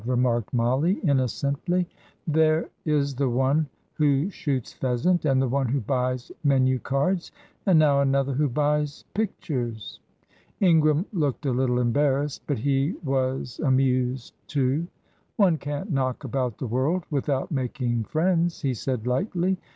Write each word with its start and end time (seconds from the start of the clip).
remarked 0.07 0.51
Mollie, 0.51 0.97
innocently. 1.03 1.87
"There 2.25 2.67
is 2.85 3.13
the 3.13 3.29
one 3.29 3.67
who 3.93 4.31
shoots 4.31 4.73
pheasant, 4.73 5.25
and 5.25 5.39
the 5.39 5.47
one 5.47 5.67
who 5.67 5.79
buys 5.79 6.31
menu 6.43 6.79
cards, 6.79 7.31
and 7.67 7.77
now 7.77 8.01
another 8.01 8.33
who 8.33 8.49
buys 8.49 9.03
pictures." 9.13 9.99
Ingram 10.59 11.05
looked 11.13 11.45
a 11.45 11.51
little 11.51 11.77
embarrassed, 11.79 12.41
but 12.47 12.57
he 12.57 12.95
was 13.03 13.59
amused 13.63 14.33
too. 14.47 14.87
"One 15.35 15.59
can't 15.59 15.91
knock 15.91 16.23
about 16.23 16.57
the 16.57 16.65
world 16.65 17.03
without 17.11 17.51
making 17.51 18.05
friends," 18.05 18.61
he 18.61 18.73
said, 18.73 19.05
lightly. 19.05 19.59